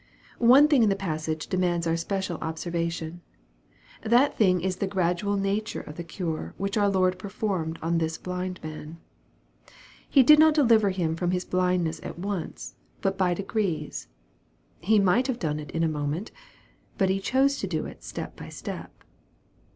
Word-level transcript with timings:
One 0.39 0.67
thing 0.67 0.81
in 0.81 0.89
the 0.89 0.95
passage 0.95 1.45
demands 1.45 1.85
our 1.85 1.95
special 1.95 2.39
obser 2.41 2.71
vation. 2.71 3.19
That 4.01 4.35
thing 4.35 4.59
is 4.61 4.77
the 4.77 4.87
gradual 4.87 5.37
nature 5.37 5.81
of 5.81 5.95
the 5.95 6.03
care 6.03 6.55
which 6.57 6.75
our 6.75 6.89
Lord 6.89 7.19
performed 7.19 7.77
on 7.83 7.99
this 7.99 8.17
blind 8.17 8.59
man. 8.63 8.97
He 10.09 10.23
did 10.23 10.39
not 10.39 10.55
deliver 10.55 10.89
him 10.89 11.15
from 11.15 11.29
his 11.29 11.45
blindness 11.45 11.99
at 12.01 12.17
once, 12.17 12.73
but 13.01 13.15
by 13.15 13.35
de 13.35 13.43
grees. 13.43 14.07
He 14.79 14.97
might 14.97 15.27
have 15.27 15.37
done 15.37 15.59
it 15.59 15.69
in 15.69 15.83
a 15.83 15.87
moment, 15.87 16.31
but 16.97 17.09
He 17.11 17.19
chose 17.19 17.57
to 17.59 17.67
do 17.67 17.85
it 17.85 18.03
step 18.03 18.35
by 18.35 18.49
step. 18.49 19.03